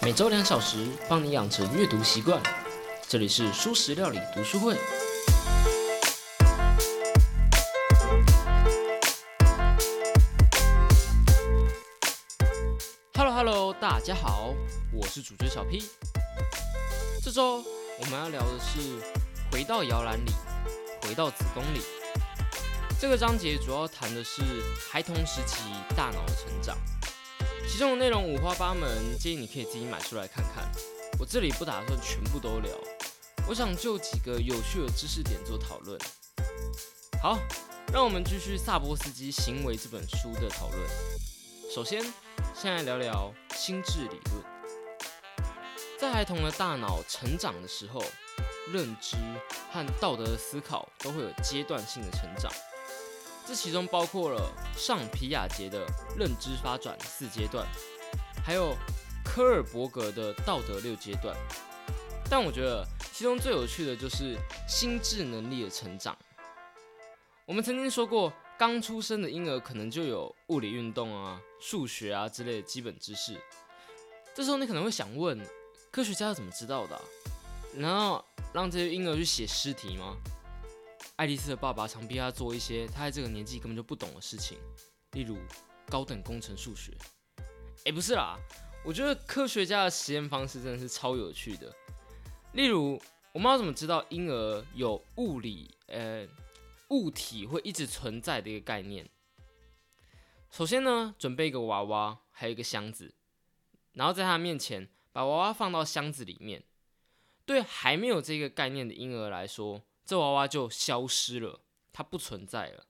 [0.00, 2.40] 每周两小时，帮你养成阅读习惯。
[3.08, 4.76] 这里是舒食料理读书会。
[13.14, 14.54] Hello Hello，大家好，
[14.92, 15.84] 我是主角小 P。
[17.20, 17.64] 这周
[17.98, 18.78] 我们要聊的是
[19.50, 20.32] 回到摇篮里，
[21.02, 21.82] 回到子宫里。
[23.00, 24.42] 这个章节主要谈的是
[24.90, 25.58] 孩童时期
[25.96, 26.78] 大脑的成长，
[27.70, 30.66] 其中的内容五花八门，建议你可以自己买书来看看。
[31.18, 32.72] 我这里不打算全部都聊，
[33.46, 36.00] 我想就几个有趣的知识点做讨论。
[37.22, 37.38] 好，
[37.92, 40.80] 让我们继续萨波斯基《行为》这本书的讨论。
[41.72, 42.02] 首先，
[42.54, 44.42] 先来聊聊心智理论。
[46.00, 48.02] 在孩童的大脑成长的时候，
[48.72, 49.16] 认知
[49.70, 52.50] 和道德的思考都会有阶段性的成长。
[53.48, 55.86] 这其中包括了上皮亚杰的
[56.18, 57.66] 认知发展四阶段，
[58.44, 58.76] 还有
[59.24, 61.34] 科尔伯格的道德六阶段。
[62.28, 64.36] 但我觉得其中最有趣的就是
[64.68, 66.14] 心智能力的成长。
[67.46, 73.34] 我们曾经说过，刚出生的婴儿可能就有物理运动啊、数学啊之类的基本知识。
[74.34, 75.40] 这时候你可能会想问，
[75.90, 77.00] 科学家怎么知道的？
[77.72, 80.18] 难道让这些婴儿去写诗题吗？
[81.18, 84.56] 爱丽丝的爸爸常逼她做一些她在这个年纪根本就不懂的事情，
[85.12, 85.36] 例如
[85.88, 86.96] 高等工程数学。
[87.84, 88.38] 哎，不是啦，
[88.84, 91.74] 我觉得科学家的实验方式真的是超有趣的。
[92.52, 93.00] 例如，
[93.32, 96.24] 我们要怎么知道婴儿有物理呃
[96.90, 99.08] 物体会一直存在的一个概念？
[100.52, 103.12] 首先呢，准备一个娃娃，还有一个箱子，
[103.94, 106.62] 然后在他面前把娃娃放到箱子里面。
[107.44, 111.60] 对还没有这个概念的婴儿来说，这娃娃就消失了，
[111.92, 112.86] 它不存在了。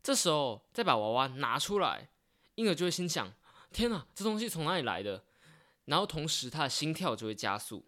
[0.00, 2.10] 这时候再把娃娃拿出来，
[2.54, 3.34] 婴儿就会心想：
[3.72, 5.24] 天哪，这东西从哪里来的？
[5.86, 7.84] 然后同时他的心跳就会加速，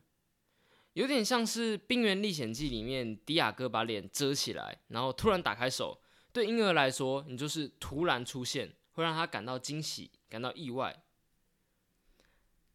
[0.94, 6.02] 有点像是《冰原历险记》里面迪亚哥把脸遮起来，然后突然打开手。
[6.33, 11.05] 对婴儿来说，你就是突然出现，会让他感到惊喜、感到意外。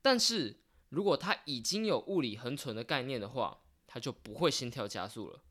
[0.02, 5.42] 但是如果他已经有物理恒存的概念的话，他就不会心跳加速了。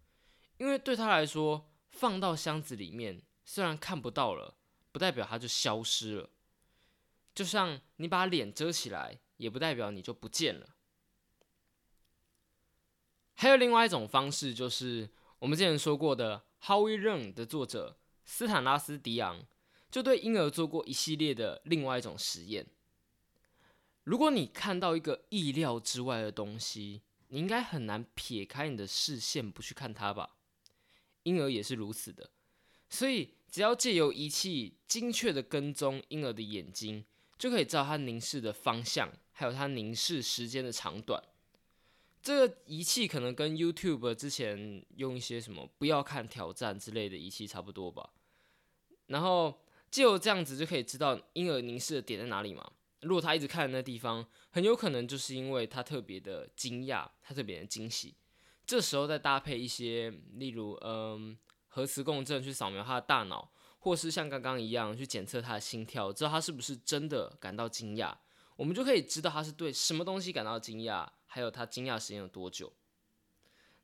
[0.58, 4.56] 因为对他来说，放到箱子里面虽然看不到了，
[4.92, 6.30] 不代表它就消失了。
[7.34, 10.76] 就像你把脸遮起来，也不代表你就不见了。
[13.34, 15.10] 还有另外一种方式，就是
[15.40, 19.44] 我们之前说过的《How We Learn》的作者斯坦拉斯迪昂，
[19.90, 22.66] 就对婴儿做过一系列的另外一种实验。
[24.04, 30.36] 如果你看到一个意料之外的东西，你应该很难撇开你的视线不去看它吧？
[31.24, 32.30] 婴儿也是如此的，
[32.88, 37.04] 所以只要借由仪器精确的跟踪婴儿的眼睛，
[37.36, 41.22] 就可以知道他凝视的方向，还有他凝视时间的长短。
[42.22, 48.10] 这个仪器可能跟 YouTube 之前用一些什么“不要看挑战”之类的仪器差不多吧。
[49.08, 52.72] 然后借由这样子就可以知道婴儿凝视的点在哪里嘛。
[53.02, 58.14] 如果他一直看的那地方，很有可能就是因为他特别的惊讶，他特别的惊喜。
[58.66, 61.36] 这时候再搭配一些，例如，嗯，
[61.68, 68.14] 核磁共振去扫描他的大脑，或是像刚刚一样去检测他的心跳，知道他是不是真的感到惊讶，
[68.56, 72.72] 我们就可以知道他是对什么东西感到惊讶，还有他惊讶时间有多久。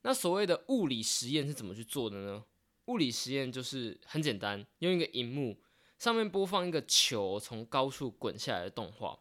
[0.02, 2.44] 那所谓的物理实验是怎么去做的呢？
[2.86, 5.60] 物理实验就是很简单，用一个荧幕
[5.98, 9.18] 上面播放一个球从高处滚下来的动画。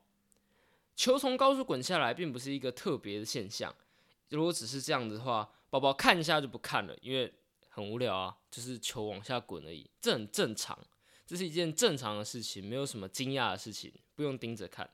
[0.95, 3.75] 球从高处滚下来，并不是一个特别的现象。
[4.29, 7.33] 如果只是这样子的话，宝宝看一下就不看了，因为
[7.69, 10.77] 很无聊啊，就是球往下滚而已，这很正常，
[11.25, 14.89] 这是一件正常的事情，没有什么惊讶的事情，不用盯着看。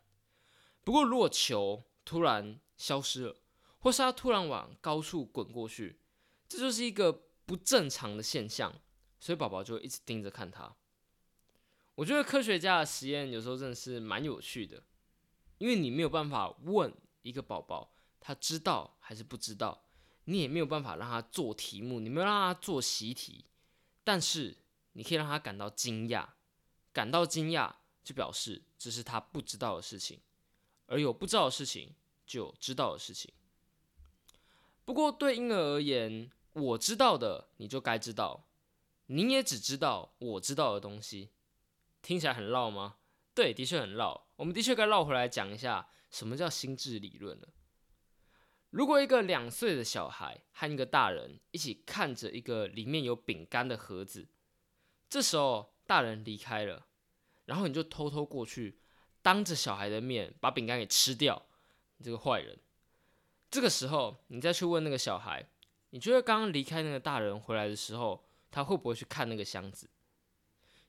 [0.83, 3.35] 不过如果球突然消失了，
[3.79, 5.99] 或是它突然往高处滚过去，
[6.47, 7.11] 这就是一个
[7.45, 8.73] 不正常的现象，
[9.19, 10.75] 所以宝宝就一直盯着看它。
[11.95, 14.83] 我觉得科学家的实验有时候真的是蛮有趣的，
[15.57, 17.94] 因为你没有办法问一个宝宝。
[18.27, 19.83] 他知道还是不知道，
[20.23, 23.45] 你也没有办法让他做题目，你没有让他做习题，
[24.03, 24.57] 但是
[24.93, 26.29] 你可以让他感到惊讶，
[26.91, 27.71] 感到惊讶
[28.03, 30.19] 就表示这是他不知道的事情，
[30.87, 31.93] 而有不知道的事情
[32.25, 33.31] 就有知道的事情。
[34.85, 38.47] 不过对婴儿而言，我知道的你就该知道，
[39.05, 41.29] 你也只知道我知道的东西，
[42.01, 42.95] 听起来很绕吗？
[43.35, 44.25] 对，的确很绕。
[44.37, 47.49] 我们的确该绕回来讲一下什么叫心智理论了。
[48.75, 54.27] 如果一个两岁的小孩和一个大人一起看着一个里面有饼干的盒子，
[55.09, 56.85] 这时候大人离开了，
[57.45, 58.77] 然后你就偷偷过去，
[59.21, 61.45] 当着小孩的面把饼干给吃掉，
[61.95, 62.59] 你这个坏人。
[63.49, 65.47] 这个时候，你再去问那个小孩，
[65.91, 69.89] 你觉得刚刚离开那个大人回来的时候，他会不会去看那个箱子？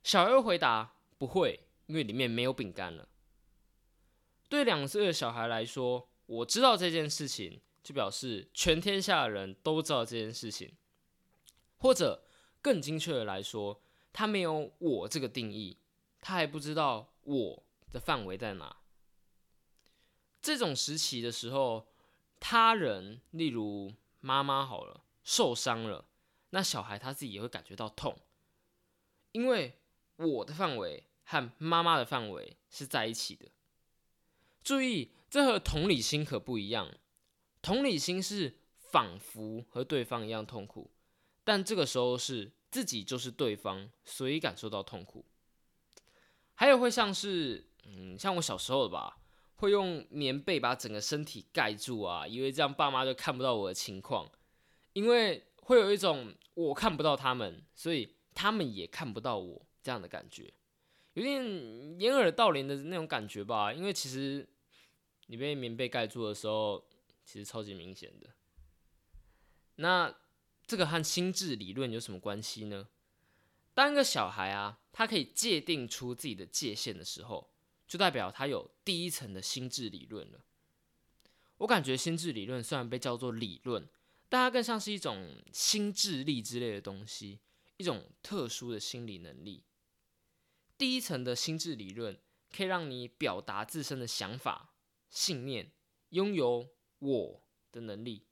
[0.03, 3.09] 小孩回答不会，因为里面没有饼干了。
[4.49, 10.75] 对两岁的小孩来说，我知道这件事情，就表示全天下的人都知道这件事情，
[11.77, 12.25] 或者
[12.61, 13.81] 更精确的来说，
[14.13, 15.79] 他没有我这个定义，
[16.21, 17.63] 他还不知道我
[17.93, 18.79] 的范围在哪。
[20.43, 21.87] 这种时期的时候，
[22.41, 26.09] 他人，例如妈妈好了，受伤了，
[26.51, 28.19] 那小孩他自己也会感觉到痛，
[29.31, 29.79] 因为
[30.17, 33.47] 我的范围和妈妈的范围是在一起的。
[34.65, 36.93] 注意，这和同理心可不一样。
[37.67, 40.89] 同理心是仿佛和对方一样痛苦，
[41.43, 45.25] 但这个时候是自己就是对方，所以感受到痛苦。
[46.55, 49.19] 还有会像是，嗯，像我小时候的吧。
[49.57, 54.31] 会用棉被把整个身体盖住啊，以为这样爸妈就看不到我的情况，
[54.93, 60.53] 因为会有一种我看不到他们，所以他们也看不到我这样的感觉，
[61.15, 63.73] 有点掩耳盗铃的那种感觉吧。
[63.73, 64.47] 因为其实
[65.29, 66.87] 你被棉被盖住的时候，
[67.27, 68.31] 其实超级明显的。
[69.75, 70.17] 那
[70.67, 72.89] 这个和心智理论有什么关系呢？
[73.75, 77.53] 当一个小孩啊，他可以界定出自己的界限的时候。
[77.89, 80.45] 就代表他有第一层的心智理论了。
[81.59, 83.89] 我感觉心智理论虽然被叫做理论，
[84.29, 87.39] 但它更像是一种心智力之类的东西，
[87.77, 89.63] 一种特殊的心理能力。
[90.77, 92.19] 第一层的心智理论
[92.51, 94.75] 可以让你表达自身的想法、
[95.09, 95.71] 信念，
[96.09, 98.23] 拥有我的能力。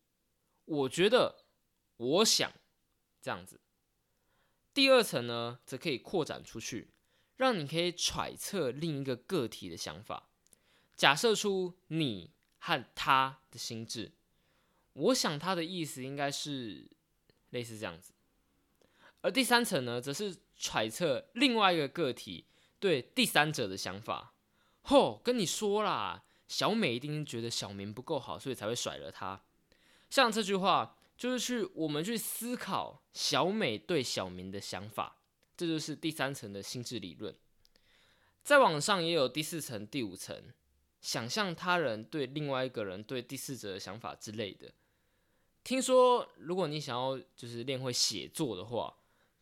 [0.64, 1.44] 我觉得，
[1.96, 2.52] 我想
[3.20, 3.61] 这样子。
[4.72, 6.90] 第二层呢，则可以扩展出去。
[7.37, 10.28] 让你可以揣测另一个个体的想法，
[10.96, 12.31] 假设出你
[12.61, 14.12] 和他的心智。
[14.93, 16.88] 我想他的意思应该是
[17.50, 18.12] 类似这样子。
[19.20, 22.46] 而第三层呢，则是揣测另外一个个体
[22.78, 24.32] 对第三者的想法。
[24.82, 29.41] 吼，跟你说啦，小美一定觉得小明不够好，所以才会甩了他。
[30.11, 35.19] 像这句话，就是去我们去思考小美对小明的想法。
[35.56, 37.32] 这就是第三层的心智理论，
[38.43, 40.52] 在网上也有第四层、第五层，
[41.00, 44.73] 想象他人对另外一个人对第四者的想法之类的。
[45.62, 48.93] 听说，如果你想要就是练会写作的话，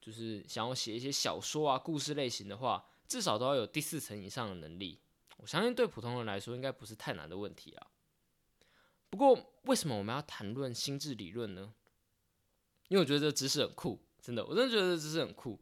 [0.03, 4.99] 就是想要写一些小说啊、故事类型的话，至少都要有第四层以上的能力。
[5.43, 7.89] 我相信对普通人来说，应该不是太难的问题啊。
[9.11, 11.75] 不过，为什么我们要谈论心智理论呢？
[12.87, 15.59] 因为我觉得这知识很酷，真的，我真的觉得这知识很酷。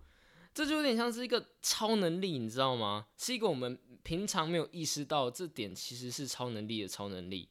[0.52, 3.06] 这就有点像是一个超能力，你知道吗？
[3.16, 7.48] 是一个我们平常没有意识到这点，其实是超能力的超能力，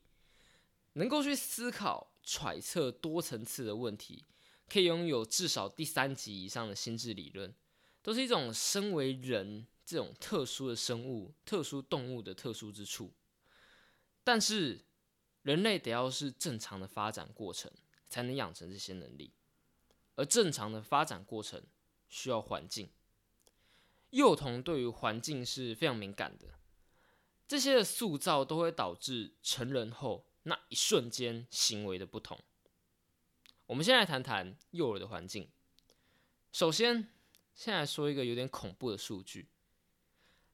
[0.93, 4.23] 能够去思考、揣测多层次的问题，
[4.67, 7.51] 可以拥有至少第三级以上的心智理论，
[8.03, 13.12] 都是一种身为人这种特殊的生物、特殊动物的特殊之处。
[14.24, 14.86] 但是，
[15.41, 17.71] 人类得要是正常的发展过程，
[18.07, 19.33] 才能养成这些能力，
[20.15, 21.63] 而正常的发展过程。
[22.07, 22.89] 需要环境，
[24.09, 26.59] 幼童对于环境是非常敏感的，
[27.48, 32.39] 这些的塑造都会导致成人后那一瞬间行为的不同。
[33.67, 35.51] 我们先来谈谈幼儿的环境。
[36.51, 37.10] 首先，
[37.53, 39.48] 先来说一个有点恐怖的数据，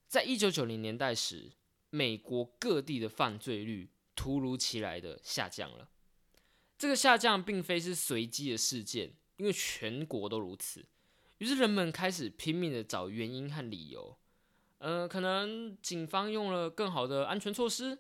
[0.08, 1.52] 在一九九零年代时，
[1.90, 5.90] 美国各地的犯罪率突如其来的下降了。
[6.78, 10.86] 这个下降并非是随机的事件，因为全国都如此。
[11.40, 14.18] 于是人们开始拼命的找原因和理由，
[14.78, 17.98] 呃，可能警方用了更好的安全措施，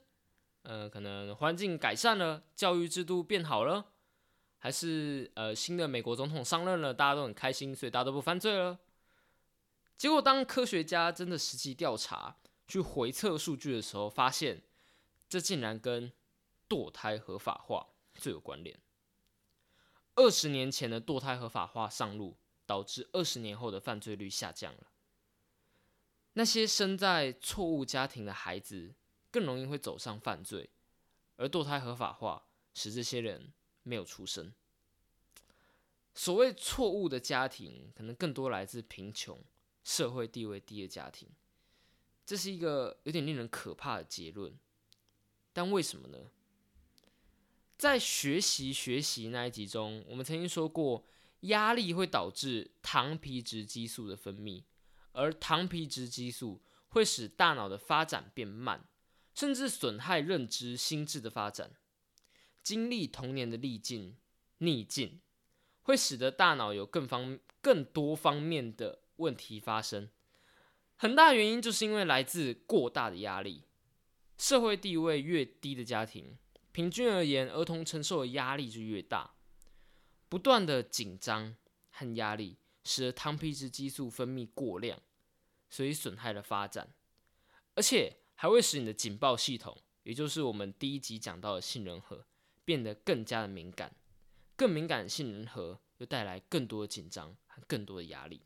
[0.62, 3.86] 呃，可能环境改善了，教育制度变好了，
[4.60, 8.80] 还是呃新的美国总统上任了，大家都很开心，所以大家都不犯罪了。
[9.98, 12.38] 结果当科学家真的实际调查
[12.68, 14.62] 去回测数据的时候，发现
[15.28, 16.12] 这竟然跟
[16.68, 18.80] 堕胎合法化最有关联。
[20.16, 22.38] 二十年前的堕胎合法化上路。
[22.68, 24.88] 导致二十年后的犯罪率下降了。
[26.34, 28.96] 那些生在错误家庭的孩子
[29.30, 30.72] 更容易会走上犯罪，
[31.36, 34.52] 而堕胎合法化使这些人没有出生。
[36.16, 39.40] 所谓错误的家庭，可能更多来自贫穷、
[39.86, 41.30] 社会地位低的家庭。
[42.25, 44.54] 这是一个有点令人可怕的结论。
[45.54, 46.18] 但为什么呢？
[47.77, 51.06] 在学习学习那一集中，我们曾经说过。
[51.42, 54.63] 压力会导致糖皮质激素的分泌，
[55.12, 58.88] 而糖皮质激素会使大脑的发展变慢，
[59.36, 61.75] 甚至损害认知、心智的发展。
[62.63, 64.18] 经历童年的历境、
[64.58, 65.22] 逆境，
[65.84, 70.10] 会使得大脑有更方、更多方面的问题发生。
[70.95, 73.63] 很大原因就是因为来自过大的压力。
[74.38, 76.38] 社会地位越低的家庭，
[76.72, 79.36] 平均而言，儿童承受的压力就越大。
[80.27, 81.55] 不断的紧张
[81.91, 85.01] 和压力，使得糖皮质激素分泌过量，
[85.69, 86.93] 所以损害了发展，
[87.75, 92.25] 而且还会使你的警报系统，也就是我们第一集讲到的杏仁核。
[92.65, 93.95] 变得更加的敏感，
[94.55, 98.41] 更敏感的杏仁核又带来更多的紧张和更多的压力。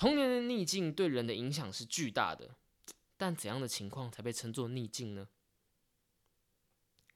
[0.00, 2.56] 童年的逆境对人的影响是巨大的，
[3.18, 5.28] 但怎样的情况才被称作逆境呢？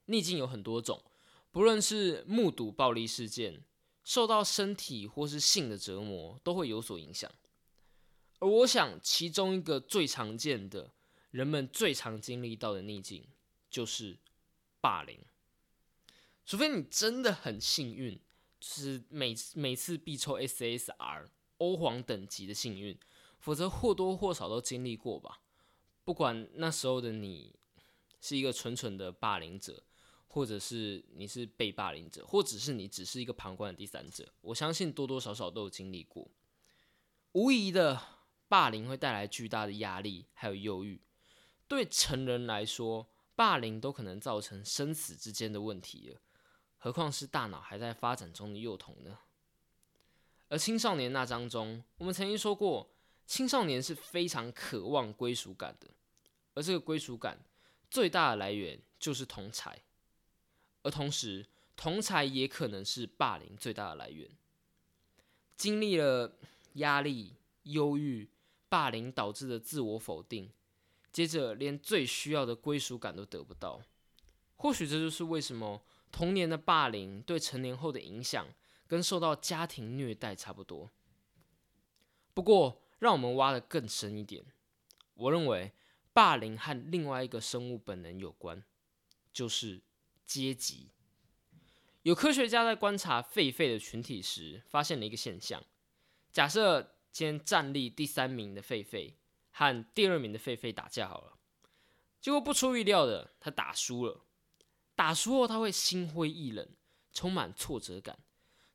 [0.05, 1.03] 逆境有很多种，
[1.51, 3.65] 不论是目睹暴力事件、
[4.05, 7.33] 受到身体或是性的折磨，都会有所影响。
[8.39, 10.93] 而我想，其中一个最常见的、
[11.31, 13.27] 人们最常经历到的逆境，
[13.71, 14.19] 就是
[14.83, 15.19] 霸凌。
[16.45, 18.21] 除非你真的很幸运，
[18.61, 22.99] 就是每每次必抽 SSR 欧皇等级的幸运，
[23.39, 25.41] 否则或多或少都经历过吧。
[26.05, 27.55] 不管那时候的你
[28.21, 29.83] 是一个纯纯的霸凌者，
[30.27, 36.29] 或者是你是被霸凌者，或者是你只是一个旁观的第三者，我相信多多少少都有经历过。
[37.33, 38.01] 无疑的，
[38.49, 41.01] 霸凌会带来巨大的压力，还有忧郁。
[41.67, 46.21] 对成人来说，霸凌都可能造成生死之间的问题了。
[46.77, 49.19] 何况是大脑还在发展中的幼童呢？
[50.49, 52.91] 而青少年那章中，我们曾经说过，
[53.27, 55.89] 青少年是非常渴望归属感的，
[56.55, 57.39] 而这个归属感
[57.91, 59.83] 最大的来源就是同才，
[60.83, 64.31] 而同时，同才也可能是霸凌最大的来源。
[65.57, 66.37] 经历了
[66.75, 68.29] 压力、忧郁、
[68.69, 70.51] 霸凌导致的自我否定，
[71.11, 73.81] 接着连最需要的归属感都得不到，
[74.57, 75.83] 或许这就是为什么。
[76.13, 78.47] 童年的霸凌对成年后的影响，
[78.95, 80.89] 跟受到家庭虐待差不多。
[82.33, 84.47] 不过，让我们挖得更深一点，
[85.15, 85.73] 我认为
[86.13, 88.63] 霸凌和另外一个生物本能有关，
[89.33, 89.83] 就是
[90.25, 90.93] 阶级。
[92.03, 95.61] 有科学家在观察狒狒的群体时，发现了一个现象：
[96.31, 99.15] 假设今天站立第三名的狒狒
[99.51, 101.37] 和第二名的狒狒打架好了，
[102.21, 104.25] 结果不出意料的，他打输了。
[104.95, 106.69] 打输后，他会心灰意冷，
[107.13, 108.17] 充满挫折感，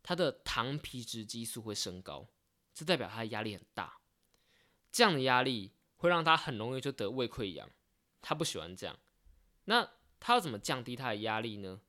[0.01, 2.27] 他的糖皮质激素会升高，
[2.74, 4.00] 这代表他的压力很大。
[4.91, 7.70] 这样的压力会让他很容易就得胃溃疡，
[8.22, 8.98] 他不喜欢这样。
[9.65, 11.82] 那他要怎么降低他的压力呢？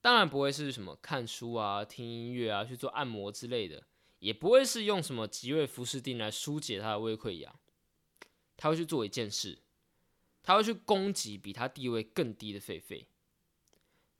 [0.00, 3.86] 当然不会是什么看书啊、听音乐啊、去做按摩之类的，
[4.20, 7.54] 也不会是用什么吉瑞福士定来疏解他的胃溃疡。
[8.56, 9.58] 他会去做一件事，
[10.42, 13.04] 他会去攻击比他地位更低的狒狒。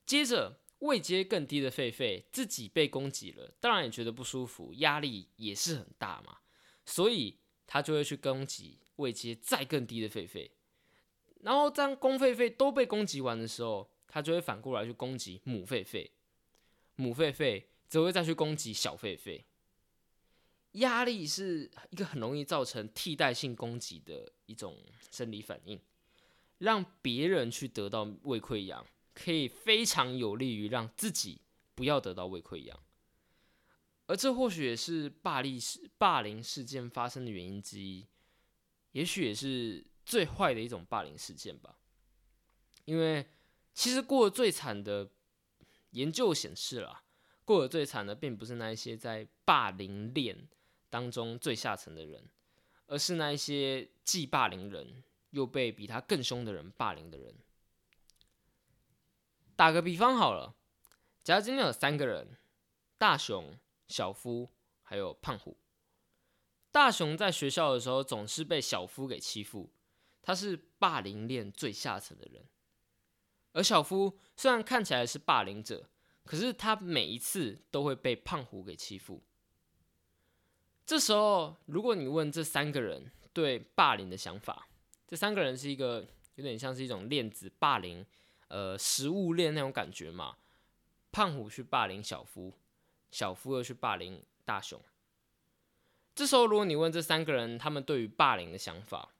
[0.04, 6.38] 接着，位阶更低的狒狒自己被攻击了，当然也觉得不舒服，压力也是很大嘛，
[6.84, 10.50] 所以他就会去攻击位阶再更低的狒狒。
[11.42, 16.10] 然后当公狒狒都被攻击完的时候，他就会反过来去攻击母狒狒，
[16.96, 19.42] 母狒狒则会再去攻击小狒狒。
[20.72, 24.78] 压力是一个很容易造成替代性攻击的一种
[25.10, 25.80] 生理反应，
[26.58, 28.87] 让别人去得到胃溃疡。
[29.12, 31.43] 可以非常有利于让自己
[31.75, 32.79] 不要得到胃溃疡，
[34.07, 38.07] 而这或许也是霸凌事霸凌事件发生的原因之一，
[38.93, 41.79] 也许也是最坏的一种霸凌事件吧。
[42.85, 43.29] 因为
[43.73, 45.11] 其实过得最惨的，
[45.90, 47.05] 研究显示了，
[47.45, 50.49] 过得最惨的并不是那一些在霸凌链
[50.88, 52.29] 当中最下层的人，
[52.87, 57.35] 而是那一些既霸凌人又被比他更凶的人霸凌的人。
[59.61, 60.55] 打个比方好了，
[61.23, 62.38] 假如今天有三个人，
[62.97, 64.49] 大雄、小夫
[64.81, 65.59] 还有胖虎。
[66.71, 69.71] 大雄在学校的时候总是被小夫给欺负，
[70.23, 72.47] 他是霸凌链最下层的人。
[73.52, 75.90] 而小夫虽然看起来是霸凌者，
[76.25, 79.23] 可是他每一次都会被胖虎给欺负。
[80.87, 84.71] 这时候，如果你问这三个人对霸凌的想法，
[85.07, 88.07] 这三个人是一个有点像是一种链子霸凌。
[88.50, 90.37] 呃，食物链那种感觉嘛，
[91.12, 92.52] 胖虎去霸凌小夫，
[93.11, 94.80] 小夫又去霸凌大雄。
[96.14, 99.14] 这时候，如果你问这三个人他们对于霸凌的想法，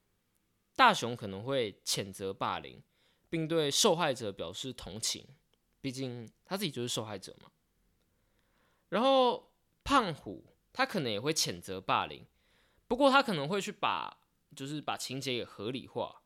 [0.75, 2.83] 大雄可能会谴责霸凌，
[3.29, 5.25] 并对受害者表示同情，
[5.81, 7.51] 毕竟他自己就是受害者嘛。
[8.89, 9.53] 然后
[9.85, 12.27] 胖虎他可能也会谴责霸凌，
[12.89, 14.19] 不过他可能会去把
[14.57, 16.23] 就是把情节给合理化。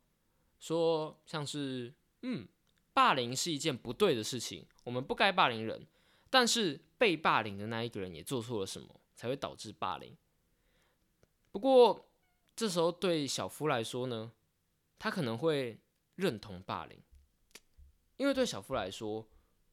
[0.59, 1.93] 说像是
[2.23, 2.47] 嗯，
[2.95, 5.85] 霸凌是一件不对的事情，我们不该霸凌人，
[6.29, 10.15] 但是被霸凌的那一个人也做错了什么，才会导致霸凌。
[11.51, 12.07] 不过
[12.55, 14.31] 这时候对小夫来说呢，
[14.97, 15.77] 他可能会
[16.15, 16.97] 认同霸凌，
[18.15, 19.27] 因为对小夫来说，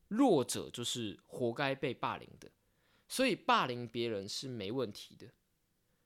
[0.09, 2.50] 弱者就是活该被霸凌的，
[3.07, 5.29] 所以霸凌别人是没问题的。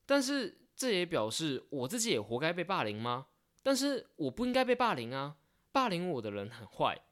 [0.04, 3.28] 但是这也表示我自己也活该被霸凌吗？
[3.62, 5.38] 但是我不应该被霸凌啊！
[5.72, 7.05] 霸凌我的人很坏，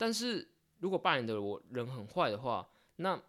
[0.00, 2.66] 但是如果霸凌的我人很坏的话，
[2.96, 3.22] 那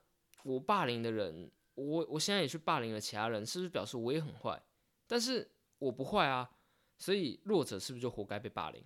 [0.44, 4.64] 我霸凌的人，我我现在也去霸凌了其他人，是不是表示我也很坏？
[5.06, 6.50] 但是我不坏啊，
[6.98, 8.82] 所以弱者是不是就活该被霸凌？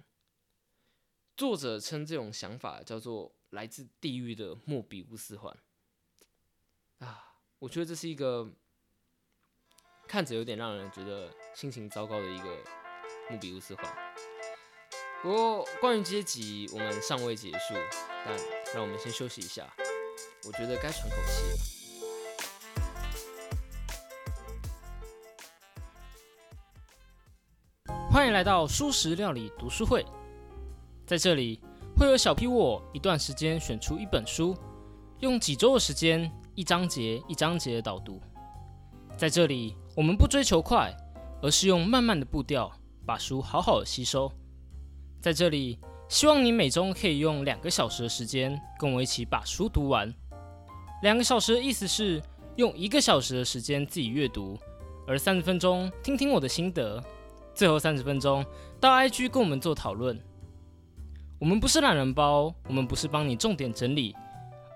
[1.37, 5.55] 作者称这种想法叫做来自地狱的莫比乌斯环
[6.97, 8.51] 啊，我觉得这是一个。
[10.07, 12.63] 看着有点让人觉得心情糟糕的一个
[13.27, 14.15] 莫比乌斯环。
[15.25, 17.73] 不过关于阶级，我们尚未结束，
[18.23, 18.37] 但
[18.75, 19.67] 让我们先休息一下。
[20.45, 21.49] 我觉得该喘口气
[27.89, 27.95] 了。
[28.11, 30.05] 欢迎来到书食料理读书会，
[31.07, 31.59] 在这里
[31.97, 34.55] 会有小 P 我一段时间选出一本书，
[35.21, 38.21] 用几周的时间，一章节一章节的导读。
[39.17, 39.75] 在这里。
[39.95, 40.95] 我们不追求快，
[41.41, 42.71] 而是用慢慢的步调
[43.07, 44.29] 把书好好的吸收。
[45.25, 50.13] 在这里，希望你每周可以用两个小时的时间跟我一起把书读完。
[51.01, 52.21] 两个小时的意思是
[52.57, 54.55] 用一个小时的时间自己阅读，
[55.07, 57.03] 而三十分钟听听我的心得，
[57.55, 58.45] 最后三十分钟
[58.79, 60.15] 到 IG 跟我们做讨论。
[61.39, 64.15] 我们不是懒人包，我们不是帮你重点整理，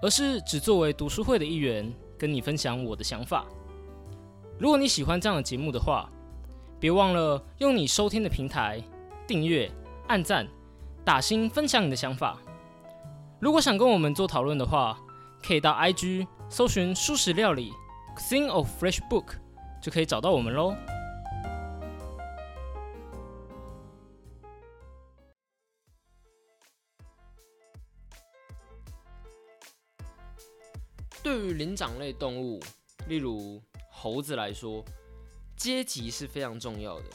[0.01, 3.46] 而是只作为读书会的一员，跟你分享我的想法。
[4.58, 6.10] 如果你喜欢这样的节目的话，
[6.79, 8.82] 别忘了用你收听的平台
[9.27, 9.72] 订阅、
[10.10, 10.48] 按赞、
[11.06, 12.36] 打星、分享你的想法。
[13.39, 15.00] 如果想跟我们做讨论的话，
[15.43, 17.72] 可以到 IG 搜寻“素食料理
[18.17, 19.36] ”（Cuisine of Fresh Book）
[19.80, 20.76] 就可以找到我们喽。
[31.22, 32.60] 对于灵长类动物，
[33.08, 33.62] 例如。
[33.91, 34.82] 猴子来说，
[35.58, 37.06] 阶级是非常重要的。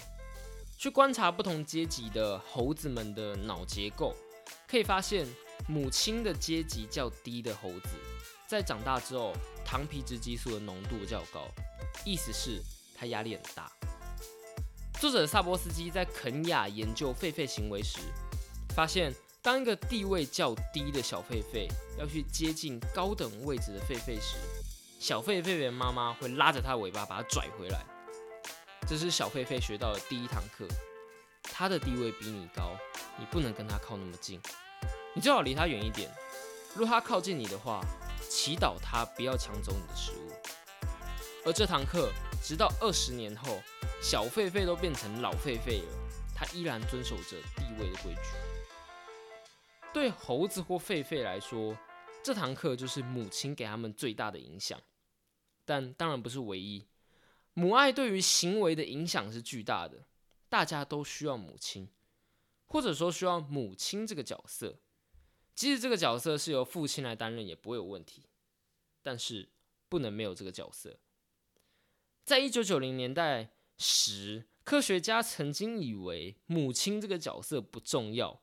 [0.85, 4.15] 去观察不同阶级的猴子们的脑结构，
[4.69, 5.27] 可以发现，
[5.67, 7.89] 母亲的阶级较低的猴子，
[8.47, 9.33] 在长大之后，
[9.65, 11.49] 糖皮质激素的浓度较高，
[12.05, 12.63] 意思是
[12.95, 13.73] 它压力很大。
[15.01, 18.01] 作者萨波斯基在肯雅研究狒狒行为时，
[18.75, 21.67] 发现，当一个地位较低的小狒狒
[21.99, 24.37] 要去接近高等位置的狒狒时，
[25.01, 27.83] 小狒狒的妈妈会拉着它尾巴把它拽回来，
[28.87, 30.67] 这是小狒狒学到的第一堂课。
[31.43, 32.77] 它的地位比你高，
[33.19, 34.41] 你不能跟它靠那么近，
[35.15, 36.11] 你最好离它远一点。
[36.75, 37.81] 如果它靠近你的话，
[38.29, 40.31] 祈祷它不要抢走你的食物。
[41.47, 42.11] 而这堂课，
[42.43, 43.63] 直到二十年后，
[44.03, 45.89] 小狒狒都变成老狒狒了，
[46.35, 48.21] 它依然遵守着地位的规矩。
[49.93, 51.77] 对猴子或狒狒来说，
[52.23, 54.79] 这堂课就是母亲给他们最大的影响。
[55.65, 56.85] 但当然不是唯一，
[57.55, 60.07] 母爱对于行为的影响是巨大的。
[60.49, 61.89] 大家都需要母亲，
[62.67, 64.79] 或者说需要母亲这个角色。
[65.53, 68.27] 即使这个角色是由父亲来担任，也不会有问题。
[69.03, 69.51] 但是
[69.89, 71.01] 不能没有这个角色。
[72.25, 78.41] 在一九九零年代时，科学家曾经以为母亲这个角色不重要，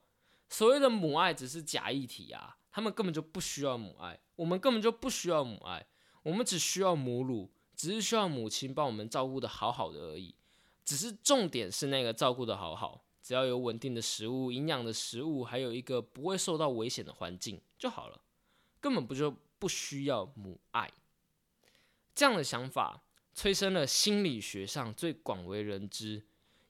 [0.49, 5.87] 所谓的母爱只是假议题啊，他们根本就不需要母爱，我们根本就不需要母爱。
[6.23, 10.35] 我们只需要母乳，只是需要母亲帮我们照顾的好好的而已。
[10.85, 18.21] 只是重点是那个照顾的好好，只要有稳定的食物、营养的食物，还有一个不会受到危险的环境就好了，
[18.79, 20.91] 根本不就不需要母爱。
[22.13, 23.01] 这样的想法
[23.33, 26.21] 催生了心理学上最广为人知，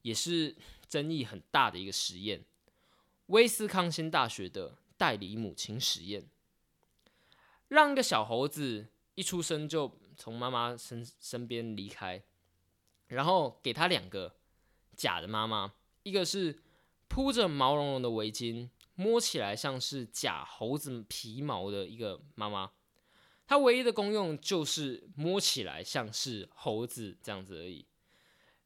[0.03, 0.55] 也是
[0.87, 2.45] 争议很大的一个实验——
[3.27, 6.29] 威斯康星大学的代理母亲实验，
[7.67, 8.87] 让一个小猴子。
[9.13, 9.91] 一出生就
[10.21, 12.23] 从妈妈身身边离开，
[13.07, 14.35] 然后给他两个
[14.95, 16.61] 假的妈妈，一个是
[17.07, 22.71] 铺着毛茸茸的围巾，摸起来像是假猴子皮毛的一个妈妈，
[23.47, 27.87] 它唯一的功用就是摸起来像是猴子这样子而已。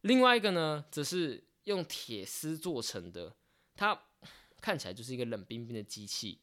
[0.01, 3.33] 另外一个呢，则是用铁丝做成的，
[3.77, 3.97] 它
[4.59, 6.41] 看起来就是一个冷冰冰的机器，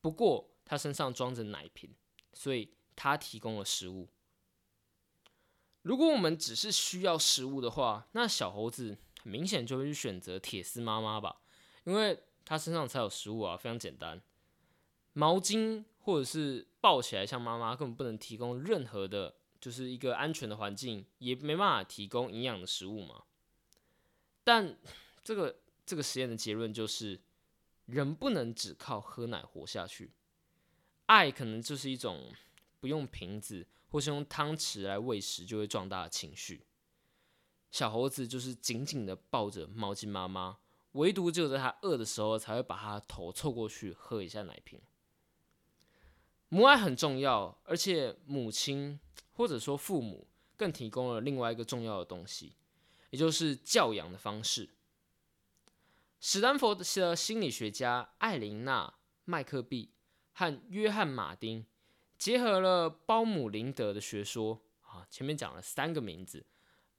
[0.00, 1.94] 不过它身上装着奶瓶，
[2.32, 2.72] 所以。
[2.96, 4.08] 它提供了食物。
[5.84, 11.42] 如果我们只是需要食物的话，那小猴子很明显就会去选择铁丝妈妈吧，
[11.84, 14.20] 因为它身上才有食物啊，非常简单。
[15.12, 23.24] 毛巾或者是抱起来像妈妈，根本不能提供任何的，就是一个安全的环境，也没办法提供营养的食物嘛。
[24.42, 24.78] 但
[25.22, 27.20] 这个这个实验的结论就是，
[27.84, 30.12] 人不能只靠喝奶活下去。
[31.06, 32.32] 爱可能就是一种
[32.80, 36.66] 不用瓶子或是用汤匙来喂食就会壮大的情绪。
[37.70, 40.58] 小猴子就是紧紧的抱着毛巾妈妈，
[40.92, 44.80] 唯独只有在它饿的时候才会把它头凑过去喝一下奶瓶。
[46.48, 48.98] 母爱很重要，而且母亲
[49.30, 50.26] 或者说父母
[50.56, 52.56] 更提供了另外一个重要的东西，
[53.10, 54.70] 也就是教养的方式。
[56.18, 58.88] 史丹佛的心理学家艾琳娜·
[59.24, 59.92] 麦克毕
[60.32, 61.64] 和约翰·马丁
[62.24, 66.46] 结合了包姆林德的学说啊，前面讲了三个名字，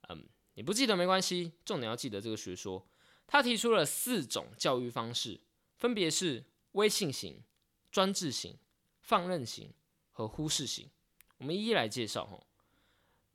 [0.08, 0.24] 嗯。
[0.54, 2.86] 你不记得没关系，重点要记得这个学说。
[3.26, 5.40] 他提出了四种教育方式，
[5.74, 7.42] 分别是微信型、
[7.90, 8.56] 专制型、
[9.00, 9.74] 放任型
[10.12, 10.88] 和忽视型。
[11.38, 12.46] 我们一一来介绍哈。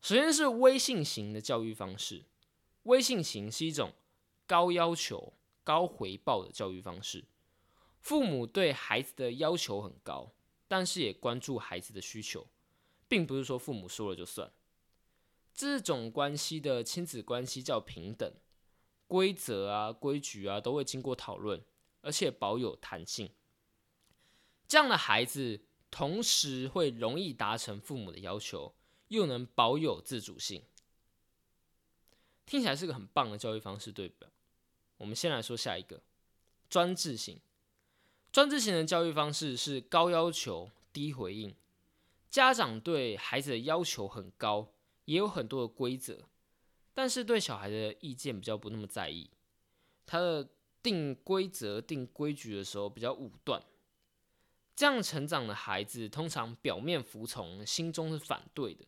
[0.02, 2.24] 首先是微信型的教育方式。
[2.84, 3.92] 微信型是一种
[4.48, 5.34] 高要求、
[5.66, 7.26] 高回报的教育方式。
[8.00, 10.32] 父母对孩子的要求很高，
[10.72, 12.48] 但是也关注孩子的需求，
[13.10, 14.50] 并不是说父母说了就算。
[15.54, 18.34] 这种关系的亲子关系叫平等，
[19.06, 21.62] 规则啊、规矩啊都会经过讨论，
[22.00, 23.30] 而且保有弹性。
[24.66, 28.74] 这样的孩子同时会容易达成父母的要求，
[29.10, 30.64] 又能保有自主性。
[32.46, 34.28] 听起来是个很棒的教育方式，对吧？
[34.96, 36.02] 我们先来说下一个，
[36.70, 37.42] 专制型。
[38.32, 41.54] 专制型的教育方式是高要求、低回应，
[42.30, 44.74] 家长对孩子的要求很高。
[45.06, 46.30] 也有很多的规则，
[46.94, 49.30] 但是对小孩的意见比较不那么在意。
[50.06, 50.48] 他的
[50.82, 53.62] 定规则、定规矩的时候比较武断。
[54.76, 58.86] 这样成长的孩子通常表面服从，心中是反对的。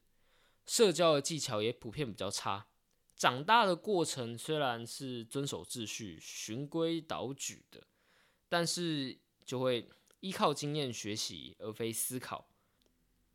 [0.65, 2.67] 社交的技巧也普遍比较差。
[3.15, 7.83] 长大的过程虽然是遵守秩序、循规蹈矩的，
[8.47, 12.47] 但是就会依靠经验学习，而非思考。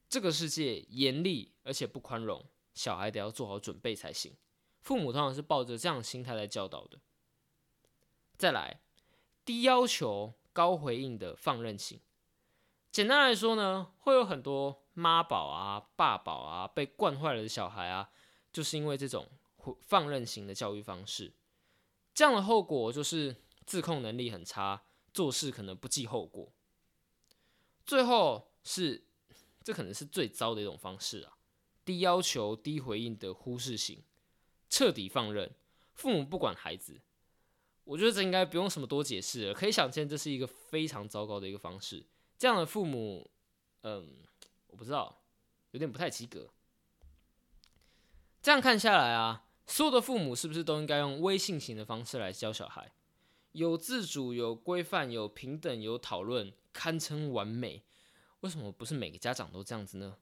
[0.09, 2.45] 这个世界严厉而且不宽容。
[2.75, 4.37] 小孩得要做好准备才行。
[4.83, 6.99] 父母通常是抱着这样的心态来教导的。
[8.37, 8.81] 再来，
[9.45, 12.01] 低要求高回应的放任型。
[12.93, 18.11] 简单来说呢，会有很多妈宝啊、爸宝啊被惯坏了的小孩啊，
[18.53, 19.29] 就是因为这种
[19.81, 21.35] 放任型的教育方式。
[22.15, 24.85] 这样的后果就是自控能力很差，
[25.19, 26.53] 做事可能不计后果。
[27.85, 29.03] 最后是，
[29.65, 31.37] 这可能是最糟的一种方式啊。
[31.85, 34.05] 低要求、低回应的忽视型，
[34.71, 35.51] 彻底放任，
[35.97, 37.01] 父母不管孩子。
[37.83, 42.07] 我觉得这应该不用什么多解释了，可以想见这是一个非常糟糕的一个方式。
[42.39, 43.29] 这样的父母，
[43.81, 44.19] 嗯，
[44.69, 45.21] 我不知道，
[45.73, 46.49] 有点不太及格。
[48.41, 52.93] 这样看下来啊，所有的父母是不是都应该用微信型的方式来教小孩？
[53.53, 57.83] 有自主、有规范、有平等、有讨论，堪称完美。
[58.41, 60.19] 为什么不是每个家长都这样子呢？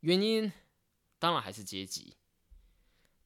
[0.00, 0.52] 原因。
[1.16, 2.16] 当然还是阶级。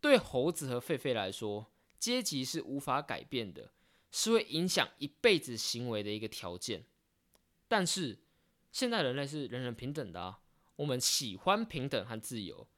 [0.00, 1.66] 对猴子和狒狒来说，
[1.98, 3.72] 阶级是无法改变的，
[4.12, 6.84] 是会影响一辈子行为的一个条件。
[7.66, 8.20] 但是
[8.70, 10.38] 现在人类是人人平等的啊，
[10.76, 12.68] 我们喜欢平等和自由。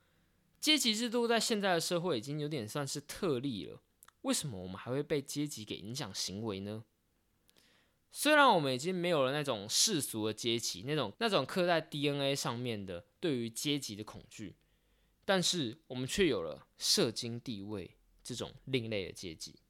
[0.59, 3.83] 阶级制度在现在的社会已经有点算是特例了。
[4.23, 6.85] 为什么我们还会被阶级给影响行为呢？
[8.13, 14.57] 虽然我们已经没有了那种世俗的阶级，那种那种刻在 DNA 上面的对于阶级的恐惧。
[15.25, 19.61] 但是我们却有了社经地位这种另类的阶级。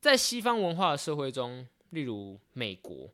[0.00, 3.12] 在西方文化的社会中，例如美国，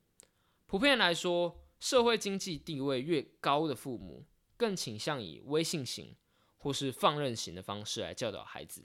[0.67, 4.25] 普遍来说，社会经济地位越高的父母，
[4.57, 6.15] 更倾向以威信型
[6.57, 8.85] 或是放任型的方式来教导孩子。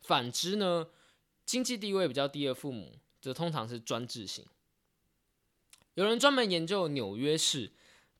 [0.00, 0.88] 反之呢，
[1.44, 4.44] 经济地位比较低的父母，则通常是专制型。
[5.94, 7.72] 有人专门研究纽约市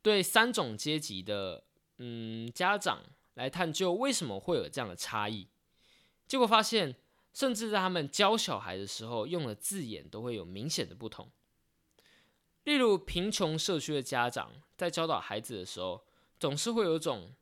[0.03, 1.65] 对三种阶级的。
[2.03, 3.03] 嗯，家长
[3.35, 5.47] 来探究为什么会有这样的差异，
[6.27, 6.97] 结果发现，
[7.35, 11.31] 甚至在他们教小孩的时候用的字眼都会有明显的不同。
[12.65, 16.03] 例如，贫穷社区的家长在教导孩子的时候，
[16.39, 17.35] 总是会有种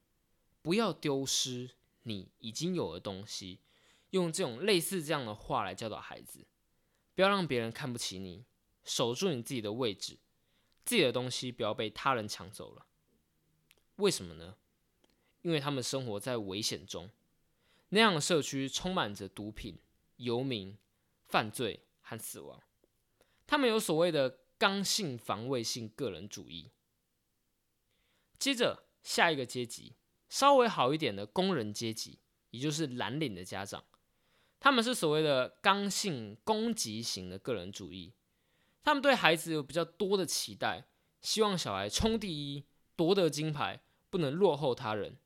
[0.60, 1.70] 不要丢失
[2.02, 3.60] 你已经有的东西，
[4.10, 6.46] 用这种类似这样的话来教导孩子，
[7.14, 8.44] 不要让别人看不起你，
[8.84, 10.18] 守住你自己的位置，
[10.84, 12.86] 自己的东西不要被他人抢走了。
[13.96, 14.56] 为什么呢？
[15.42, 17.10] 因为他们生活在危险中，
[17.90, 19.78] 那样的社区充满着毒品、
[20.16, 20.76] 游民、
[21.26, 22.62] 犯罪，和死亡。
[23.46, 26.70] 他们有所谓的刚性防卫性个人主义。
[28.38, 29.94] 接着下一个阶级，
[30.28, 32.18] 稍微好一点的工人阶级，
[32.50, 33.84] 也就是蓝领的家长，
[34.60, 38.12] 他们是所谓的刚性攻击型的个人主义。
[38.82, 40.86] 他们对孩子有比较多的期待，
[41.20, 42.64] 希望小孩冲第一，
[42.96, 45.16] 夺得金牌，不能落后他人。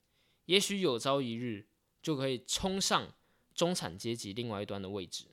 [0.47, 1.67] 也许有朝一日
[2.03, 3.15] 就可以冲上
[3.55, 5.27] 中产阶级另外一端的位置。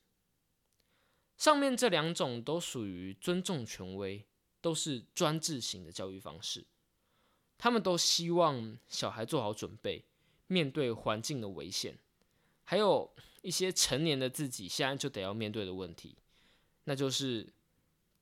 [1.38, 4.25] 上面这两种都属于尊重权威，
[4.62, 6.65] 都是专制型的教育方式。
[7.57, 10.05] 他们都希望小孩做好准备，
[10.47, 11.97] 面对环境的危险，
[12.63, 16.17] 还有一些成年的自己现在就得要面对的问题，
[16.86, 17.54] 那就是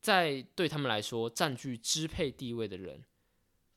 [0.01, 3.03] 在对他们来说，占据支配地位的人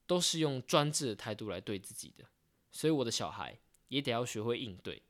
[0.07, 2.25] 都是用专制的态度来对自己的，
[2.71, 5.03] 所以我的小孩也得要学会应对。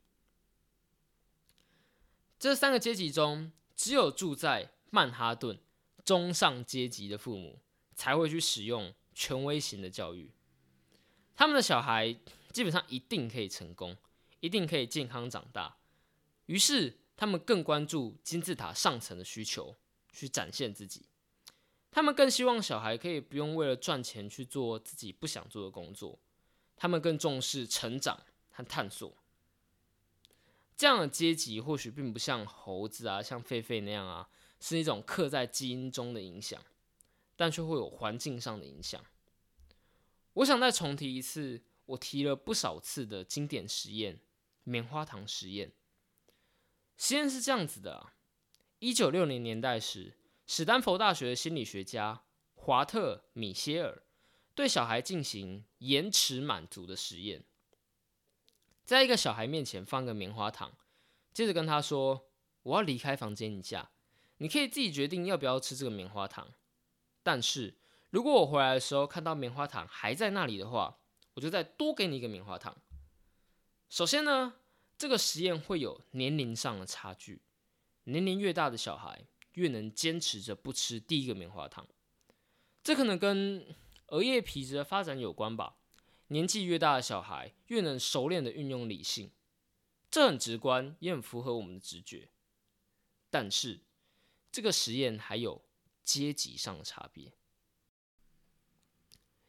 [2.39, 3.51] 这三个阶级中。
[3.73, 5.57] 只有住在曼哈顿
[6.05, 7.57] 中上阶级的父母
[7.95, 10.29] 才会去使用权威型的教育，
[11.35, 12.15] 他们的小孩
[12.51, 13.97] 基本上一定可以成功，
[14.39, 15.77] 一定可以健康长大。
[16.51, 19.73] 于是他们更关注金字塔上层的需求，
[20.11, 21.05] 去展现自己。
[21.89, 26.19] 他们更希望小孩可以不用为了赚钱去做自己不想做的工作，
[26.75, 29.15] 他们更重视成长和探索。
[30.75, 34.27] 这样的阶级或许并不像猴子啊，像狒狒那样啊，
[34.59, 36.61] 是一种刻在基因中的影响，
[37.37, 39.01] 但却会有环境上的影响。
[40.33, 44.19] 我想再重提一次，我提了不少次的经典实验——
[44.65, 45.71] 棉花糖实验。
[47.03, 48.13] 实验是这样子的：
[48.77, 50.13] 一九六零年代时，
[50.45, 52.21] 史丹佛大学的心理学家
[52.53, 54.03] 华特米歇尔
[54.53, 57.43] 对小孩进行延迟满足的实验。
[58.85, 60.77] 在一个小孩面前放个棉花糖，
[61.33, 62.29] 接着跟他说
[62.61, 63.89] ：“我要离开房间一下，
[64.37, 66.53] 你可以自己决定要不要吃这个棉花糖。
[67.23, 67.79] 但是
[68.11, 70.99] 如果我回来的时候看到棉花糖还在那里的话，
[71.33, 72.77] 我就再多给你一个棉花糖。”
[73.89, 74.53] 首先呢，
[75.01, 77.41] 这个实验会有年龄上的差距，
[78.03, 81.87] 年龄越大的小孩越能坚持着不吃第一个棉花糖，
[82.83, 83.75] 这可能跟
[84.09, 85.77] 额叶皮质的发展有关吧。
[86.27, 89.31] 年纪越大的小孩，越能熟练的运用理性，
[90.11, 92.29] 这很直观，也很符合我们的直觉。
[93.31, 93.79] 但是，
[94.51, 95.65] 这个实验还有
[96.03, 97.33] 阶级上的差别。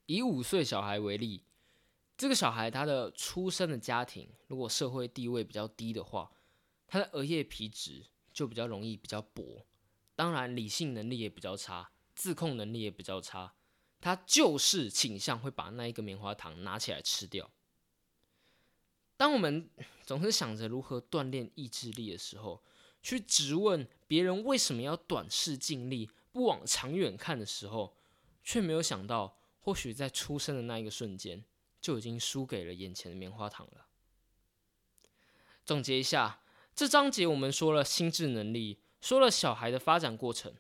[0.07, 1.45] 以五岁小孩为例，
[2.23, 6.31] 这个小孩他的出生的家庭，如果社会地位比较低的话，
[6.87, 9.67] 他的额叶皮质就比较容易比较薄，
[10.15, 13.55] 当然理性能力也比较差，自控能力也比较差。
[14.01, 17.51] 他就是倾向会把那一个棉花糖拿起来吃掉。
[19.17, 19.69] 当我们
[20.05, 22.63] 总是想着如何锻炼意志力的时候，
[23.03, 27.97] 去质问别人为什么要短视尽力、不往长远看的时候，
[28.45, 31.45] 却没有想到，或许在出生的那一个瞬间，
[31.83, 33.89] 就已经输给了眼前的棉花糖了。
[35.67, 36.41] 总结一下，
[36.75, 40.55] 这章节我们说了心智能力，说了小孩的发展过程。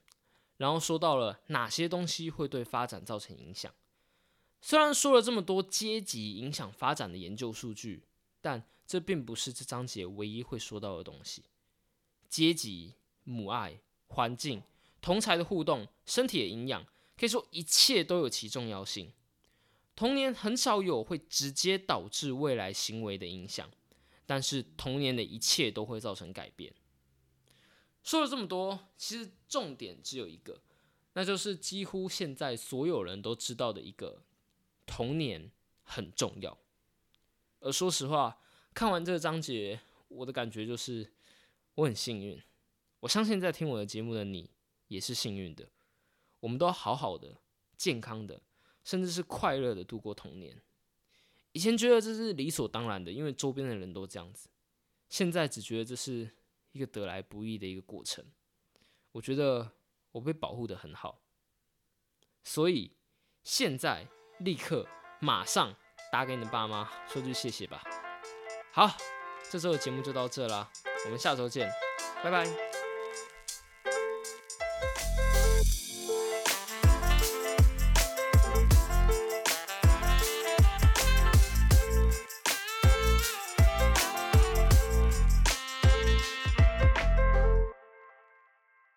[0.59, 3.73] 然后说到了哪些东西会对发展造成影响。
[4.61, 8.05] 虽然说了这么多阶级影响发展的研究数据，
[8.41, 11.47] 但这并不是这章节唯一会说到的东西。
[12.29, 14.63] 阶级、母爱、环境、
[15.01, 16.85] 同才的互动、身体的营养，
[17.17, 19.13] 可以说一切都有其重要性。
[19.95, 23.71] 童年很少有会直接导致未来行为的影响，
[24.27, 26.73] 但是童年的一切都会造成改变。
[28.03, 30.61] 说了这么多，其实重点只有一个，
[31.13, 34.23] 那就是几乎现在所有人都知道的一个
[34.87, 35.51] 童年
[35.83, 36.59] 很重要。
[37.61, 38.41] 而说实话，
[38.75, 39.79] 看完这个章节，
[40.09, 41.13] 我的感觉就是
[41.77, 42.43] 我很幸运。
[43.01, 44.51] 我相信在听我的节目的你
[44.89, 45.69] 也是幸运的。
[46.41, 47.37] 我们都好好的、
[47.77, 48.41] 健康的，
[48.85, 50.61] 甚至是快乐的度过童年。
[51.53, 54.49] 以前觉得这是理所当然的，因为周边的人都这样子。
[55.09, 56.31] 现在只觉得这是。
[56.73, 58.25] 一个得来不易的一个过程，
[59.11, 59.73] 我觉得
[60.11, 61.21] 我被保护的很好，
[62.43, 62.97] 所以
[63.43, 64.89] 现在立刻
[65.21, 65.77] 马上
[66.11, 67.85] 打给你的爸妈说句谢谢吧。
[68.73, 68.97] 好，
[69.51, 70.73] 这周的节目就到这啦，
[71.05, 71.71] 我们下周见，
[72.25, 72.72] 拜拜。